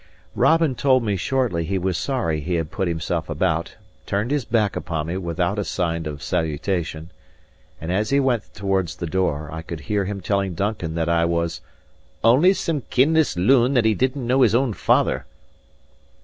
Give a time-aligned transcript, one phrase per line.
[0.33, 3.75] Robin told me shortly he was sorry he had put himself about,
[4.07, 7.11] turned his back upon me without a sign of salutation,
[7.79, 11.25] and as he went towards the door, I could hear him telling Duncan that I
[11.25, 11.61] was
[12.23, 15.27] "only some kinless loon that didn't know his own father."